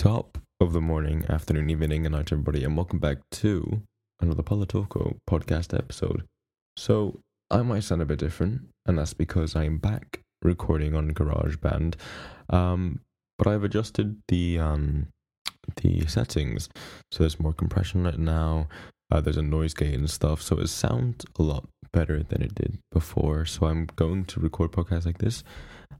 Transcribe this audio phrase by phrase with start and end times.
[0.00, 3.82] Top of the morning, afternoon, evening, and night, everybody, and welcome back to
[4.18, 6.24] another Politoko podcast episode.
[6.74, 11.96] So, I might sound a bit different, and that's because I'm back recording on GarageBand.
[12.48, 13.00] Um,
[13.36, 15.08] but I've adjusted the um,
[15.76, 16.70] the settings,
[17.12, 18.68] so there's more compression right now.
[19.12, 22.54] Uh, there's a noise gate and stuff, so it sounds a lot better than it
[22.54, 23.44] did before.
[23.44, 25.44] So I'm going to record podcasts like this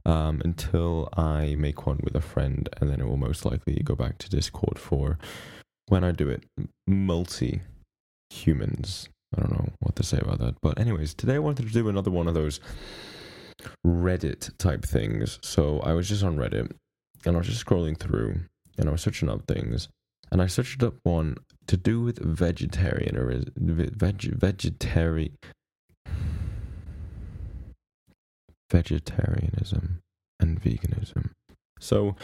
[0.05, 3.95] um, until I make one with a friend, and then it will most likely go
[3.95, 5.17] back to Discord for
[5.87, 6.43] when I do it.
[6.87, 7.61] Multi
[8.29, 9.09] humans.
[9.35, 10.55] I don't know what to say about that.
[10.61, 12.59] But, anyways, today I wanted to do another one of those
[13.85, 15.39] Reddit type things.
[15.41, 16.71] So I was just on Reddit
[17.25, 18.41] and I was just scrolling through
[18.77, 19.87] and I was searching up things.
[20.31, 25.37] And I searched up one to do with vegetarian or veg, vegetarian
[28.71, 29.99] vegetarianism
[30.39, 31.31] and veganism.
[31.79, 32.15] So,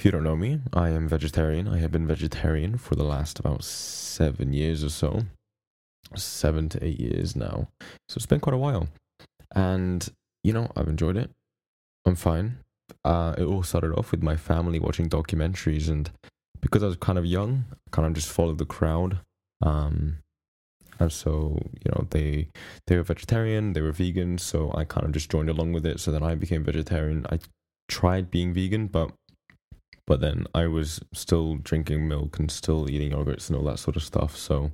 [0.00, 1.68] if you don't know me, I am vegetarian.
[1.68, 5.24] I have been vegetarian for the last about seven years or so.
[6.16, 7.68] Seven to eight years now.
[8.08, 8.88] So it's been quite a while.
[9.54, 10.08] And,
[10.42, 11.30] you know, I've enjoyed it.
[12.06, 12.60] I'm fine.
[13.04, 15.90] Uh, it all started off with my family watching documentaries.
[15.90, 16.10] And
[16.62, 19.18] because I was kind of young, I kind of just followed the crowd.
[19.60, 20.20] Um,
[21.00, 22.48] and so you know they
[22.86, 25.98] they were vegetarian they were vegan so i kind of just joined along with it.
[25.98, 27.26] So then i became vegetarian.
[27.30, 27.38] I
[27.88, 29.10] tried being vegan but
[30.06, 33.96] but then i was still drinking milk and still eating yogurts and all that sort
[33.96, 34.36] of stuff.
[34.36, 34.72] So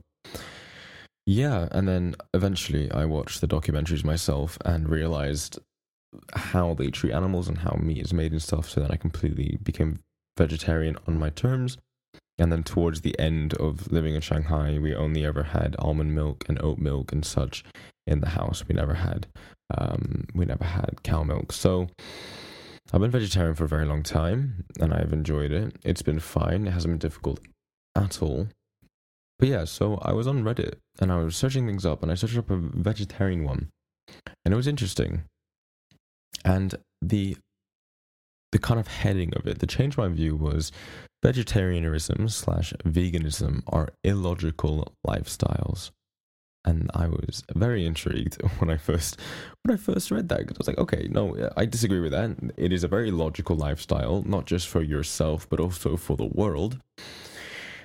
[1.25, 5.59] yeah and then eventually i watched the documentaries myself and realized
[6.35, 8.69] how they treat animals and how meat is made and stuff.
[8.69, 10.01] So then i completely became
[10.37, 11.79] vegetarian on my terms
[12.39, 16.45] and then towards the end of living in Shanghai, we only ever had almond milk
[16.49, 17.65] and oat milk and such
[18.07, 18.65] in the house.
[18.69, 19.27] We never had
[19.77, 21.53] um, we never had cow milk.
[21.53, 21.89] So
[22.93, 25.77] I've been vegetarian for a very long time and I've enjoyed it.
[25.83, 26.67] It's been fine.
[26.67, 27.41] It hasn't been difficult
[27.97, 28.49] at all.
[29.39, 32.15] But yeah, so I was on Reddit and I was searching things up and I
[32.15, 33.69] searched up a vegetarian one.
[34.45, 35.25] And it was interesting.
[36.45, 37.37] And the
[38.53, 40.71] the kind of heading of it, the change my view was
[41.23, 45.91] vegetarianism slash veganism are illogical lifestyles.
[46.65, 49.21] And I was very intrigued when I first
[49.63, 52.37] when I first read that because I was like, okay, no, I disagree with that.
[52.57, 56.81] It is a very logical lifestyle, not just for yourself but also for the world.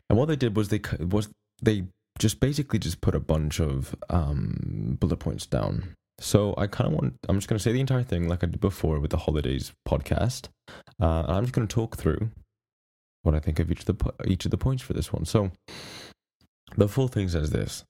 [0.10, 1.30] And what they did was they was
[1.62, 1.86] they
[2.20, 5.96] just basically just put a bunch of um, bullet points down.
[6.20, 8.48] So I kind of want I'm just going to say the entire thing like I
[8.48, 10.50] did before with the holidays podcast.
[11.00, 12.32] Uh, I'm just going to talk through
[13.24, 15.26] what I think of each of the each of the points for this one.
[15.26, 15.52] So
[16.76, 17.84] the full thing says this.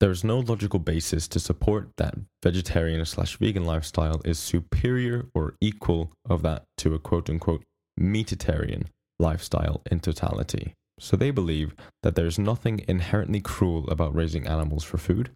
[0.00, 5.54] There is no logical basis to support that vegetarian slash vegan lifestyle is superior or
[5.60, 7.62] equal of that to a quote unquote
[8.00, 8.86] meatitarian
[9.20, 10.74] lifestyle in totality.
[10.98, 15.30] So they believe that there is nothing inherently cruel about raising animals for food,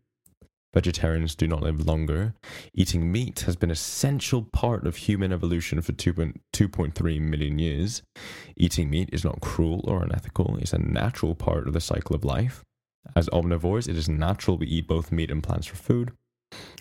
[0.76, 2.34] Vegetarians do not live longer.
[2.74, 8.02] Eating meat has been an essential part of human evolution for 2.3 million years.
[8.58, 12.26] Eating meat is not cruel or unethical, it's a natural part of the cycle of
[12.26, 12.62] life.
[13.16, 16.12] As omnivores, it is natural we eat both meat and plants for food.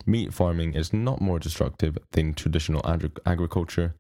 [0.06, 3.96] Meat farming is not more destructive than traditional agri- agriculture,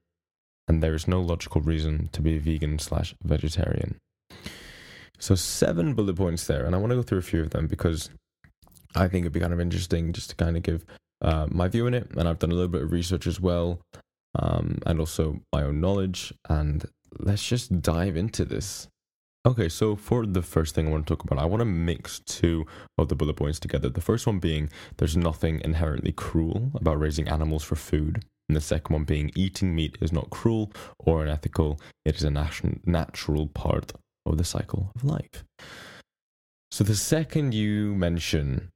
[0.67, 3.95] and there is no logical reason to be vegan slash vegetarian.
[5.19, 7.67] So, seven bullet points there, and I want to go through a few of them
[7.67, 8.09] because
[8.95, 10.85] I think it'd be kind of interesting just to kind of give
[11.21, 12.11] uh, my view on it.
[12.15, 13.79] And I've done a little bit of research as well,
[14.37, 16.33] um, and also my own knowledge.
[16.49, 16.85] And
[17.19, 18.87] let's just dive into this.
[19.45, 22.19] Okay, so for the first thing I want to talk about, I want to mix
[22.25, 22.65] two
[22.97, 23.89] of the bullet points together.
[23.89, 28.25] The first one being there's nothing inherently cruel about raising animals for food.
[28.49, 32.31] And the second one being eating meat is not cruel or unethical, it is a
[32.31, 33.93] nat- natural part
[34.25, 35.43] of the cycle of life.
[36.71, 38.69] So the second you mention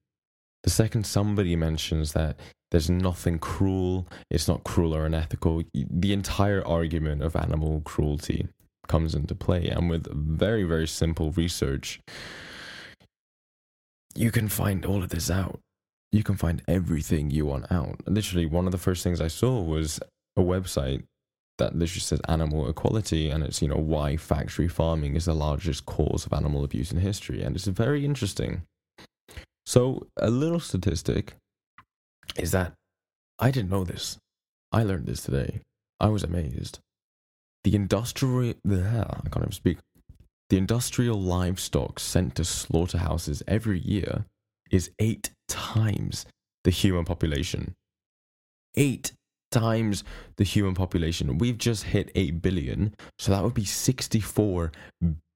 [0.63, 2.37] the second somebody mentions that
[2.71, 8.47] there's nothing cruel, it's not cruel or unethical, the entire argument of animal cruelty
[8.87, 9.67] comes into play.
[9.67, 12.00] And with very, very simple research,
[14.15, 15.59] you can find all of this out.
[16.11, 18.01] You can find everything you want out.
[18.07, 20.00] Literally, one of the first things I saw was
[20.35, 21.03] a website
[21.59, 25.85] that literally says animal equality and it's, you know, why factory farming is the largest
[25.85, 27.44] cause of animal abuse in history.
[27.44, 28.63] And it's very interesting
[29.69, 31.36] so, a little statistic
[32.36, 32.74] is that
[33.38, 34.18] I didn't know this.
[34.71, 35.62] I learned this today.
[36.00, 36.80] I was amazed.
[37.63, 39.77] The industrial, I can't even speak.
[40.50, 44.25] The industrial livestock sent to slaughterhouses every year
[44.71, 46.25] is eight times
[46.63, 47.75] the human population.
[48.75, 49.12] Eight
[49.51, 50.04] times
[50.38, 51.38] the human population.
[51.38, 54.72] We've just hit 8 billion, so that would be 64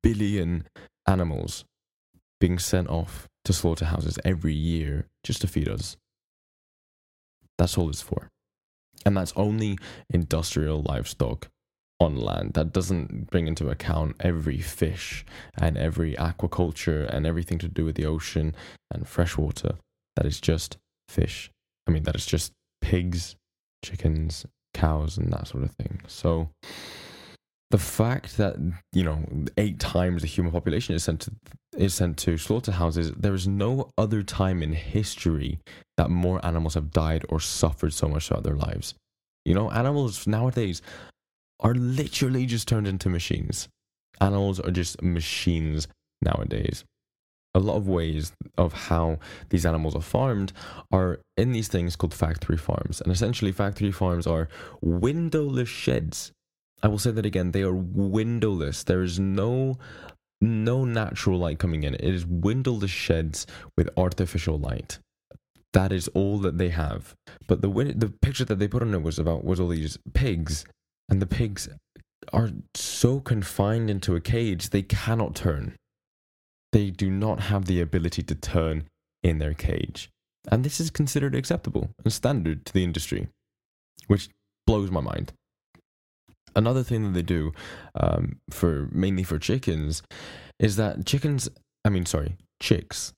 [0.02, 0.68] billion
[1.08, 1.66] animals
[2.44, 5.96] being sent off to slaughterhouses every year just to feed us.
[7.58, 8.28] That's all it's for.
[9.06, 9.78] And that's only
[10.10, 11.48] industrial livestock
[12.02, 12.56] on land.
[12.56, 15.24] That doesn't bring into account every fish
[15.58, 18.54] and every aquaculture and everything to do with the ocean
[18.92, 19.76] and freshwater.
[20.18, 20.76] That is just
[21.08, 21.50] fish.
[21.88, 22.52] I mean, that is just
[22.82, 23.38] pigs,
[23.86, 26.02] chickens, cows, and that sort of thing.
[26.08, 26.50] So
[27.74, 28.56] the fact that
[28.92, 29.18] you know
[29.58, 31.32] eight times the human population is sent to
[31.76, 35.58] is sent to slaughterhouses, there is no other time in history
[35.98, 38.94] that more animals have died or suffered so much throughout their lives.
[39.44, 40.84] You know, animals nowadays
[41.62, 43.68] are literally just turned into machines.
[44.22, 45.88] Animals are just machines
[46.22, 46.84] nowadays.
[47.56, 49.18] A lot of ways of how
[49.50, 50.54] these animals are farmed
[50.92, 53.02] are in these things called factory farms.
[53.02, 54.48] And essentially, factory farms are
[54.84, 56.32] windowless sheds.
[56.84, 58.84] I will say that again, they are windowless.
[58.84, 59.78] There is no
[60.42, 61.94] no natural light coming in.
[61.96, 63.48] It is windowless sheds
[63.78, 65.00] with artificial light.
[65.72, 67.16] That is all that they have.
[67.48, 70.66] But the the picture that they put on it was about was all these pigs
[71.10, 71.70] and the pigs
[72.32, 75.76] are so confined into a cage they cannot turn.
[76.74, 78.86] They do not have the ability to turn
[79.24, 80.10] in their cage.
[80.52, 83.30] And this is considered acceptable and standard to the industry,
[84.08, 84.30] which
[84.68, 85.32] blows my mind.
[86.56, 87.52] Another thing that they do
[87.96, 90.04] um, for mainly for chickens
[90.60, 91.50] is that chickens,
[91.84, 93.14] I mean, sorry, chicks,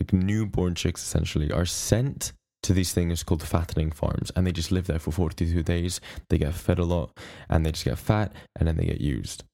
[0.00, 2.32] like newborn chicks essentially, are sent
[2.64, 6.00] to these things called fattening farms and they just live there for 42 days.
[6.30, 7.10] They get fed a lot
[7.48, 9.44] and they just get fat and then they get used.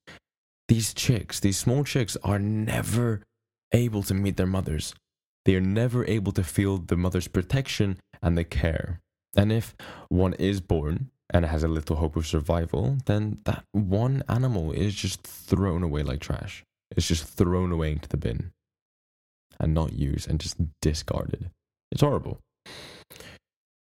[0.69, 3.23] These chicks these small chicks are never
[3.73, 4.95] able to meet their mothers.
[5.45, 9.01] They are never able to feel the mother's protection and the care.
[9.37, 9.75] And if
[10.09, 14.73] one is born and it has a little hope of survival then that one animal
[14.73, 16.65] is just thrown away like trash
[16.97, 18.51] it's just thrown away into the bin
[19.59, 21.51] and not used and just discarded
[21.93, 22.41] it's horrible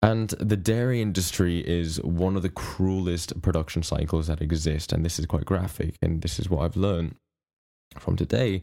[0.02, 4.92] and the dairy industry is one of the cruelest production cycles that exist.
[4.92, 5.96] And this is quite graphic.
[6.00, 7.16] And this is what I've learned
[7.98, 8.62] from today.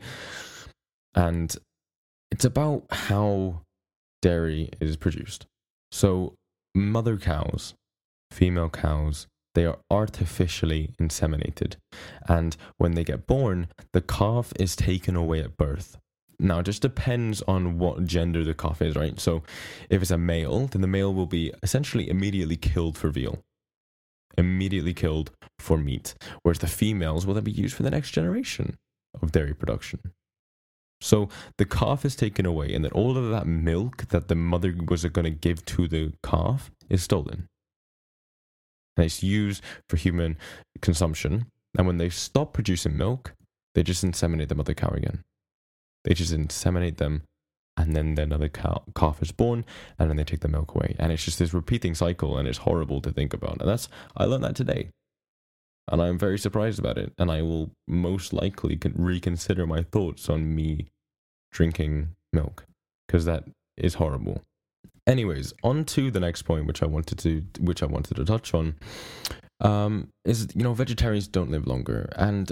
[1.13, 1.55] And
[2.31, 3.61] it's about how
[4.21, 5.45] dairy is produced.
[5.91, 6.33] So,
[6.73, 7.75] mother cows,
[8.31, 11.77] female cows, they are artificially inseminated.
[12.27, 15.97] And when they get born, the calf is taken away at birth.
[16.39, 19.19] Now, it just depends on what gender the calf is, right?
[19.19, 19.41] So,
[19.89, 23.39] if it's a male, then the male will be essentially immediately killed for veal,
[24.37, 26.13] immediately killed for meat,
[26.43, 28.77] whereas the females will then be used for the next generation
[29.19, 29.99] of dairy production.
[31.01, 34.75] So, the calf is taken away, and then all of that milk that the mother
[34.87, 37.47] was going to give to the calf is stolen.
[38.97, 40.37] And it's used for human
[40.81, 41.45] consumption.
[41.77, 43.33] And when they stop producing milk,
[43.75, 45.23] they just inseminate the mother cow again.
[46.03, 47.23] They just inseminate them,
[47.75, 49.65] and then another cow, calf is born,
[49.99, 50.95] and then they take the milk away.
[50.97, 53.59] And it's just this repeating cycle, and it's horrible to think about.
[53.59, 54.89] And that's I learned that today,
[55.87, 57.13] and I'm very surprised about it.
[57.17, 60.87] And I will most likely reconsider my thoughts on me
[61.51, 62.65] drinking milk
[63.05, 63.43] because that
[63.75, 64.41] is horrible.
[65.07, 68.53] Anyways, on to the next point, which I wanted to which I wanted to touch
[68.53, 68.75] on
[69.61, 72.47] um, is you know vegetarians don't live longer, and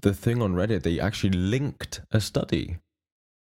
[0.00, 2.78] the thing on Reddit they actually linked a study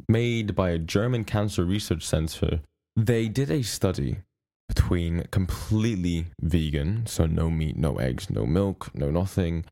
[0.08, 2.62] made by a German cancer research center.
[2.96, 4.20] They did a study
[4.68, 9.66] between completely vegan, so no meat, no eggs, no milk, no nothing,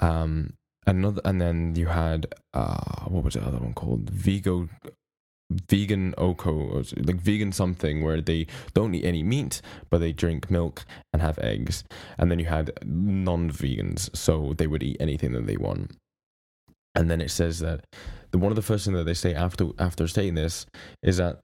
[0.00, 0.54] um,
[0.86, 4.08] another, and then you had uh, what was the other one called?
[4.08, 4.68] Vigo
[5.50, 6.34] vegan or
[6.96, 11.38] like vegan something where they don't eat any meat but they drink milk and have
[11.38, 11.84] eggs.
[12.18, 15.96] And then you had non-vegans so they would eat anything that they want.
[16.94, 17.84] And then it says that
[18.30, 20.66] the one of the first things that they say after after saying this
[21.02, 21.40] is that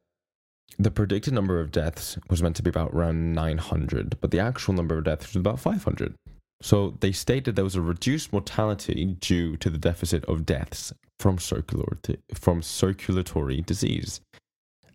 [0.79, 4.75] the predicted number of deaths was meant to be about around 900 but the actual
[4.75, 6.15] number of deaths was about 500
[6.63, 11.39] so they stated there was a reduced mortality due to the deficit of deaths from
[11.39, 14.21] circulatory, from circulatory disease.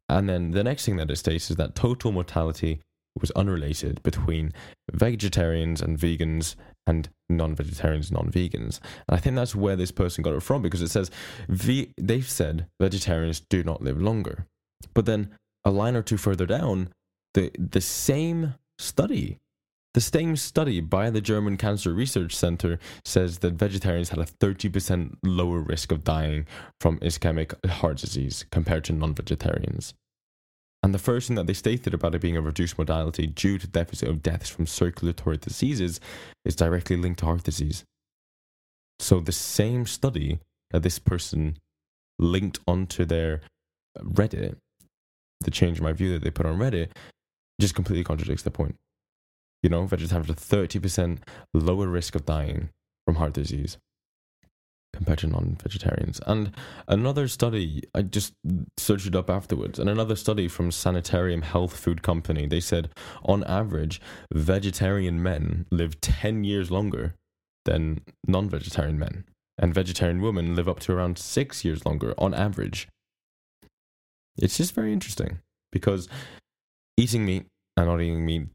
[0.09, 2.81] And then the next thing that it states is that total mortality
[3.19, 4.53] was unrelated between
[4.91, 6.55] vegetarians and vegans
[6.87, 10.89] and non-vegetarians non-vegans and i think that's where this person got it from because it
[10.89, 11.11] says
[11.49, 14.47] ve- they've said vegetarians do not live longer
[14.93, 15.29] but then
[15.65, 16.89] a line or two further down
[17.33, 19.37] the the same study
[19.93, 25.15] the same study by the German Cancer Research Center says that vegetarians had a 30%
[25.24, 26.45] lower risk of dying
[26.79, 29.93] from ischemic heart disease compared to non vegetarians.
[30.83, 33.67] And the first thing that they stated about it being a reduced mortality due to
[33.67, 36.00] deficit of deaths from circulatory diseases
[36.45, 37.83] is directly linked to heart disease.
[39.00, 40.39] So the same study
[40.71, 41.57] that this person
[42.17, 43.41] linked onto their
[44.00, 44.55] Reddit,
[45.41, 46.89] the change in my view that they put on Reddit,
[47.60, 48.75] just completely contradicts the point.
[49.63, 51.20] You know, vegetarians have a 30%
[51.53, 52.70] lower risk of dying
[53.06, 53.77] from heart disease
[54.94, 56.20] compared to non-vegetarians.
[56.27, 56.53] And
[56.88, 58.34] another study, I just
[58.77, 62.89] searched it up afterwards, and another study from Sanitarium Health Food Company, they said
[63.24, 64.01] on average,
[64.34, 67.15] vegetarian men live 10 years longer
[67.65, 69.24] than non-vegetarian men.
[69.58, 72.88] And vegetarian women live up to around six years longer on average.
[74.38, 75.39] It's just very interesting
[75.72, 76.08] because
[76.98, 77.46] eating meat
[77.77, 78.48] and not eating meat,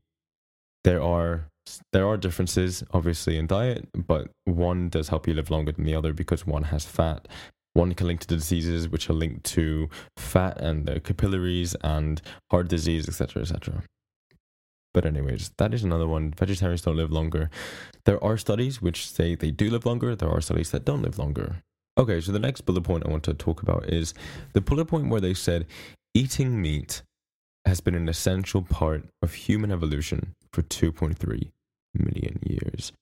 [0.87, 1.49] there are
[1.93, 5.97] there are differences obviously in diet, but one does help you live longer than the
[5.97, 7.27] other because one has fat.
[7.75, 12.23] One can link to the diseases which are linked to fat and the capillaries and
[12.53, 13.83] heart disease, etc., etc.
[14.95, 16.33] But anyways, that is another one.
[16.39, 17.51] Vegetarians don't live longer.
[18.05, 20.15] There are studies which say they do live longer.
[20.15, 21.57] There are studies that don't live longer.
[21.99, 24.15] Okay, so the next bullet point I want to talk about is
[24.53, 25.67] the bullet point where they said
[26.15, 27.03] eating meat
[27.67, 31.51] has been an essential part of human evolution for 2.3
[31.93, 32.93] million years.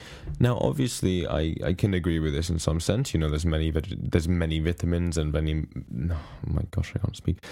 [0.41, 3.15] Now, obviously, I, I can agree with this in some sense.
[3.15, 5.67] You know, there's many there's many vitamins and many.
[6.11, 7.45] Oh my gosh, I can't speak.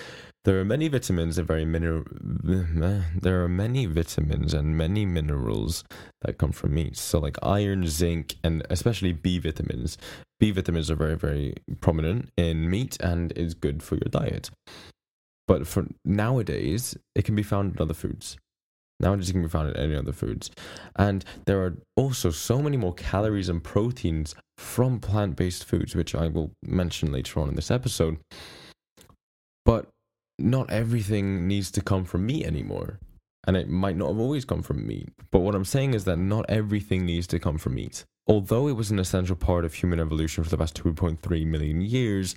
[0.44, 2.02] There are many vitamins and very mineral.
[3.22, 5.84] There are many vitamins and many minerals
[6.22, 6.96] that come from meat.
[6.96, 9.98] So, like iron, zinc, and especially B vitamins.
[10.40, 14.50] B vitamins are very very prominent in meat and is good for your diet.
[15.46, 18.36] But for nowadays, it can be found in other foods.
[19.02, 20.50] Nowadays, it can be found in any other foods.
[20.96, 26.14] And there are also so many more calories and proteins from plant based foods, which
[26.14, 28.18] I will mention later on in this episode.
[29.64, 29.88] But
[30.38, 32.98] not everything needs to come from meat anymore.
[33.46, 35.08] And it might not have always come from meat.
[35.32, 38.04] But what I'm saying is that not everything needs to come from meat.
[38.28, 42.36] Although it was an essential part of human evolution for the past 2.3 million years,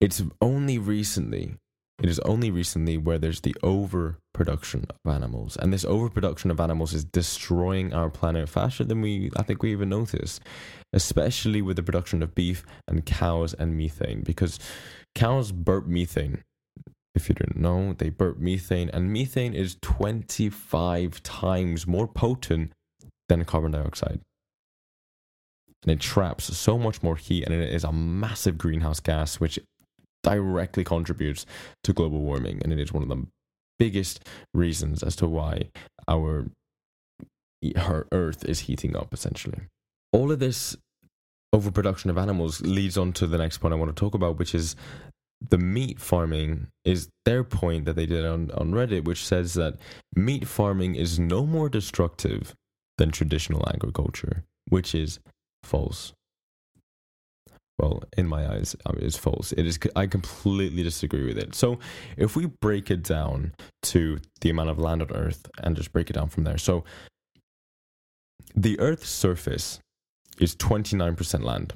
[0.00, 1.56] it's only recently
[2.02, 6.92] it is only recently where there's the overproduction of animals, and this overproduction of animals
[6.92, 10.38] is destroying our planet faster than we, I think, we even notice.
[10.92, 14.58] Especially with the production of beef and cows and methane, because
[15.14, 16.42] cows burp methane.
[17.14, 22.72] If you didn't know, they burp methane, and methane is 25 times more potent
[23.28, 24.20] than carbon dioxide.
[25.82, 29.58] And it traps so much more heat, and it is a massive greenhouse gas, which
[30.26, 31.46] directly contributes
[31.84, 33.24] to global warming, and it is one of the
[33.78, 35.70] biggest reasons as to why
[36.08, 36.46] our
[37.76, 39.14] our Earth is heating up.
[39.14, 39.60] Essentially,
[40.12, 40.76] all of this
[41.52, 44.54] overproduction of animals leads on to the next point I want to talk about, which
[44.54, 44.74] is
[45.48, 49.76] the meat farming is their point that they did on, on Reddit, which says that
[50.14, 52.54] meat farming is no more destructive
[52.98, 55.20] than traditional agriculture, which is
[55.62, 56.12] false
[57.78, 59.52] well, in my eyes, is false.
[59.52, 59.78] It is.
[59.94, 61.54] I completely disagree with it.
[61.54, 61.78] So,
[62.16, 63.52] if we break it down
[63.84, 66.84] to the amount of land on Earth and just break it down from there, so
[68.54, 69.80] the Earth's surface
[70.40, 71.74] is twenty nine percent land.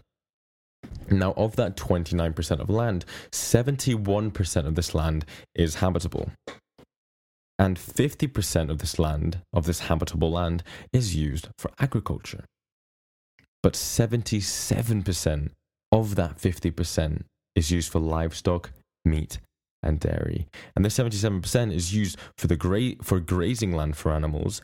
[1.11, 5.77] Now, of that twenty nine percent of land, seventy one percent of this land is
[5.77, 6.31] habitable,
[7.59, 10.63] and fifty percent of this land, of this habitable land,
[10.95, 12.47] is used for agriculture.
[13.63, 15.53] But seventy seven percent
[15.93, 17.23] of that 50%
[17.57, 18.73] is used for livestock,
[19.05, 19.39] meat,
[19.83, 20.47] and dairy.
[20.77, 24.63] And the 77% is used for the gra- for grazing land for animals,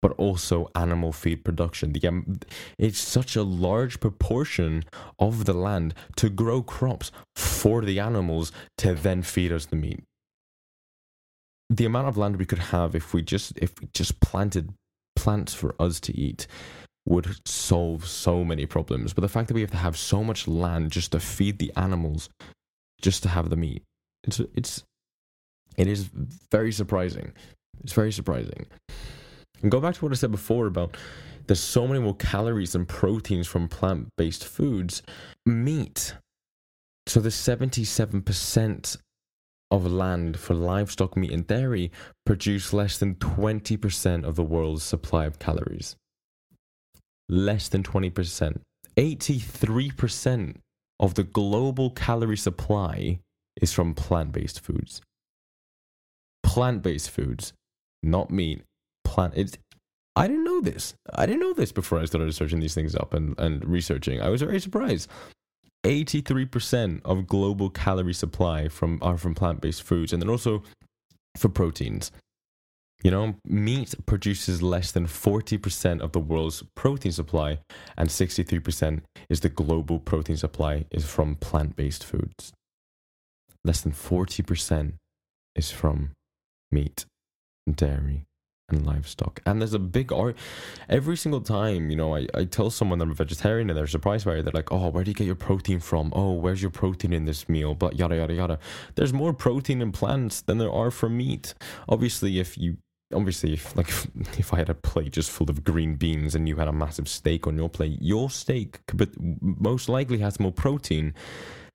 [0.00, 1.92] but also animal feed production.
[1.92, 2.40] The, um,
[2.78, 4.84] it's such a large proportion
[5.18, 10.02] of the land to grow crops for the animals to then feed us the meat.
[11.70, 14.74] The amount of land we could have if we just if we just planted
[15.16, 16.46] plants for us to eat
[17.06, 19.12] would solve so many problems.
[19.12, 21.72] But the fact that we have to have so much land just to feed the
[21.76, 22.28] animals,
[23.00, 23.82] just to have the meat,
[24.24, 24.84] it's it's
[25.76, 26.08] it is
[26.50, 27.32] very surprising.
[27.82, 28.66] It's very surprising.
[29.62, 30.96] And go back to what I said before about
[31.46, 35.02] there's so many more calories and proteins from plant-based foods.
[35.44, 36.14] Meat.
[37.08, 38.96] So the 77%
[39.72, 41.90] of land for livestock, meat, and dairy
[42.24, 45.96] produce less than 20% of the world's supply of calories
[47.32, 48.60] less than 20%.
[48.96, 50.56] 83%
[51.00, 53.18] of the global calorie supply
[53.60, 55.00] is from plant based foods.
[56.42, 57.54] Plant based foods,
[58.02, 58.62] not meat.
[59.04, 59.32] Plant.
[59.34, 59.56] It's,
[60.14, 60.94] I didn't know this.
[61.14, 64.20] I didn't know this before I started searching these things up and, and researching.
[64.20, 65.08] I was very surprised.
[65.84, 70.12] 83% of global calorie supply from are from plant based foods.
[70.12, 70.62] And then also
[71.38, 72.12] for proteins.
[73.02, 77.58] You know, meat produces less than 40% of the world's protein supply,
[77.96, 82.52] and 63% is the global protein supply is from plant-based foods.
[83.64, 84.94] Less than 40%
[85.56, 86.12] is from
[86.70, 87.04] meat,
[87.68, 88.24] dairy,
[88.68, 89.40] and livestock.
[89.44, 90.36] And there's a big art.
[90.88, 94.26] Every single time, you know, I, I tell someone I'm a vegetarian and they're surprised
[94.26, 94.42] by it.
[94.42, 96.12] They're like, oh, where do you get your protein from?
[96.14, 97.74] Oh, where's your protein in this meal?
[97.74, 98.58] But yada, yada, yada.
[98.94, 101.54] There's more protein in plants than there are from meat.
[101.88, 102.78] Obviously, if you
[103.12, 103.88] obviously if like
[104.38, 107.08] if I had a plate just full of green beans and you had a massive
[107.08, 111.14] steak on your plate, your steak but most likely has more protein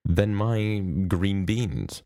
[0.05, 2.03] than my green beans.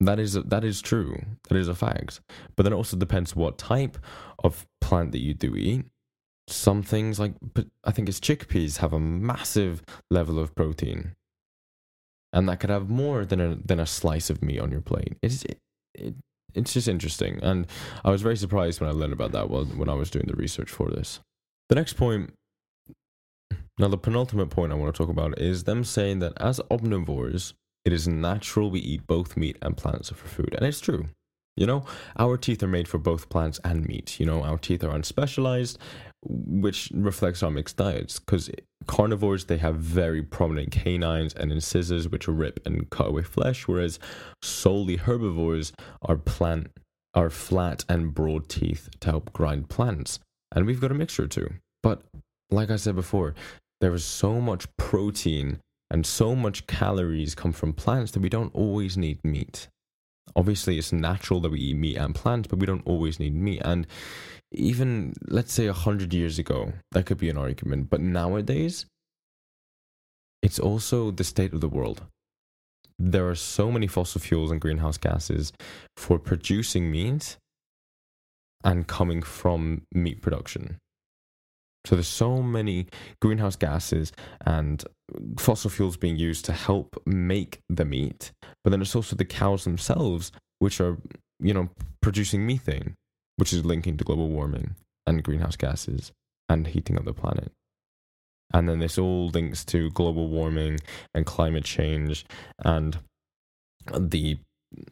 [0.00, 1.22] That is that is true.
[1.48, 2.20] That is a fact.
[2.54, 3.96] But then it also depends what type
[4.44, 5.86] of plant that you do eat.
[6.48, 11.14] Some things like but I think it's chickpeas have a massive level of protein,
[12.32, 15.16] and that could have more than a than a slice of meat on your plate.
[15.22, 15.58] It's it,
[15.94, 16.14] it
[16.54, 17.38] it's just interesting.
[17.42, 17.66] And
[18.04, 20.70] I was very surprised when I learned about that when I was doing the research
[20.70, 21.20] for this.
[21.68, 22.32] The next point,
[23.78, 27.52] now the penultimate point I want to talk about is them saying that as omnivores,
[27.84, 30.54] it is natural we eat both meat and plants for food.
[30.56, 31.08] And it's true.
[31.56, 31.84] You know,
[32.18, 34.20] our teeth are made for both plants and meat.
[34.20, 35.78] You know, our teeth are unspecialized,
[36.22, 38.18] which reflects our mixed diets.
[38.18, 38.50] Because
[38.86, 43.98] carnivores, they have very prominent canines and incisors, which rip and cut away flesh, whereas
[44.42, 45.72] solely herbivores
[46.02, 46.70] are plant
[47.14, 50.18] are flat and broad teeth to help grind plants.
[50.54, 51.48] And we've got a mixture too.
[51.82, 52.02] But
[52.50, 53.34] like I said before,
[53.80, 55.60] there is so much protein
[55.90, 59.68] and so much calories come from plants that we don't always need meat
[60.34, 63.62] obviously it's natural that we eat meat and plants, but we don't always need meat.
[63.64, 63.86] And
[64.52, 67.90] even let's say a hundred years ago, that could be an argument.
[67.90, 68.86] But nowadays,
[70.42, 72.02] it's also the state of the world.
[72.98, 75.52] There are so many fossil fuels and greenhouse gases
[75.96, 77.36] for producing meat
[78.64, 80.78] and coming from meat production.
[81.86, 82.88] So there's so many
[83.22, 84.12] greenhouse gases
[84.44, 84.84] and
[85.38, 88.32] fossil fuels being used to help make the meat,
[88.64, 90.96] but then it's also the cows themselves which are,
[91.38, 91.70] you know,
[92.02, 92.94] producing methane,
[93.36, 94.74] which is linking to global warming
[95.06, 96.10] and greenhouse gases
[96.48, 97.52] and heating up the planet.
[98.52, 100.78] And then this all links to global warming
[101.14, 102.24] and climate change
[102.58, 102.98] and
[103.96, 104.38] the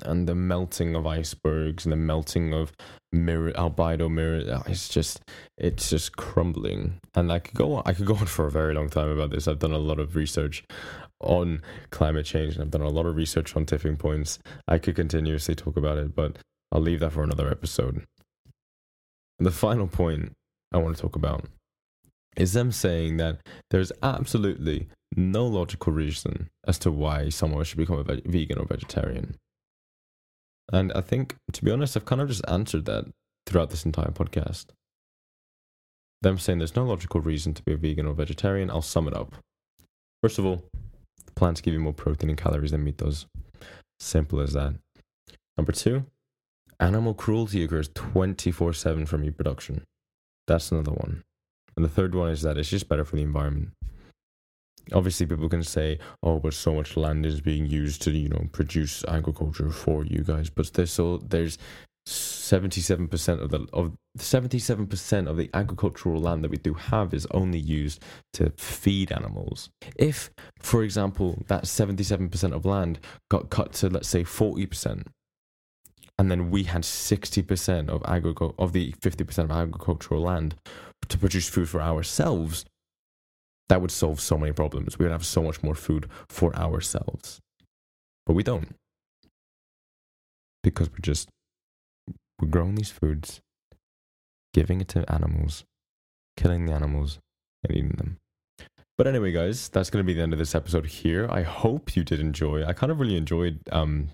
[0.04, 2.72] and the melting of icebergs and the melting of
[3.12, 5.20] mirror albedo mirror uh, it's just
[5.58, 6.98] it's just crumbling.
[7.14, 9.30] And i could go on, i could go on for a very long time about
[9.30, 9.48] this.
[9.48, 10.64] I've done a lot of research
[11.20, 14.38] on climate change and i've done a lot of research on tipping points.
[14.68, 16.38] I could continuously talk about it but
[16.72, 18.04] i'll leave that for another episode.
[19.38, 20.32] And the final point
[20.72, 21.44] i want to talk about
[22.36, 23.38] is them saying that
[23.70, 29.36] there's absolutely no logical reason as to why someone should become a vegan or vegetarian
[30.72, 33.04] and I think, to be honest, I've kind of just answered that
[33.46, 34.66] throughout this entire podcast.
[36.22, 39.14] Them saying there's no logical reason to be a vegan or vegetarian, I'll sum it
[39.14, 39.34] up.
[40.22, 40.64] First of all,
[41.34, 43.26] plants give you more protein and calories than meat does.
[44.00, 44.74] Simple as that.
[45.58, 46.06] Number two,
[46.80, 49.84] animal cruelty occurs 24 7 from meat production.
[50.46, 51.22] That's another one.
[51.76, 53.72] And the third one is that it's just better for the environment
[54.92, 58.46] obviously people can say oh but so much land is being used to you know
[58.52, 60.50] produce agriculture for you guys.
[60.50, 61.58] But there's so there's
[62.06, 67.58] 77% of the of 77% of the agricultural land that we do have is only
[67.58, 68.02] used
[68.34, 69.70] to feed animals.
[69.96, 75.06] If for example that 77% of land got cut to let's say 40%
[76.18, 80.54] and then we had 60% of agricul- of the 50% of agricultural land
[81.08, 82.64] to produce food for ourselves
[83.68, 84.98] that would solve so many problems.
[84.98, 87.40] We would have so much more food for ourselves.
[88.26, 88.74] But we don't.
[90.62, 91.28] Because we're just
[92.40, 93.40] we're growing these foods,
[94.52, 95.64] giving it to animals,
[96.36, 97.18] killing the animals,
[97.62, 98.18] and eating them.
[98.96, 101.28] But anyway, guys, that's going to be the end of this episode here.
[101.30, 102.64] I hope you did enjoy.
[102.64, 104.10] I kind of really enjoyed um,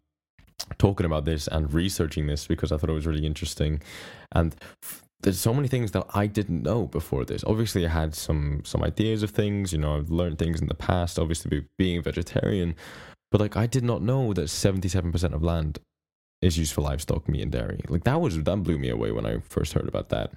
[0.79, 3.83] talking about this and researching this because I thought it was really interesting.
[4.33, 4.55] And
[5.23, 7.45] there's so many things that I didn't know before this.
[7.45, 9.73] Obviously, I had some some ideas of things.
[9.73, 11.19] You know, I've learned things in the past.
[11.19, 12.75] Obviously, being vegetarian,
[13.31, 15.79] but like I did not know that seventy seven percent of land
[16.43, 17.81] is used for livestock, meat, and dairy.
[17.89, 20.33] Like that was that blew me away when I first heard about that.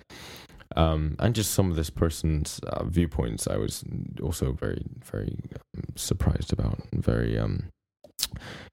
[0.75, 3.83] Um, and just some of this person's uh, viewpoints, I was
[4.21, 7.69] also very very um, surprised about, very um,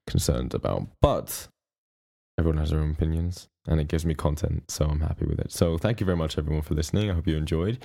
[0.07, 0.87] concerned about.
[1.01, 1.47] But
[2.37, 4.69] everyone has their own opinions and it gives me content.
[4.69, 5.51] So I'm happy with it.
[5.51, 7.09] So thank you very much, everyone, for listening.
[7.09, 7.83] I hope you enjoyed.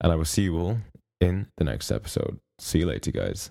[0.00, 0.78] And I will see you all
[1.20, 2.38] in the next episode.
[2.58, 3.50] See you later, guys.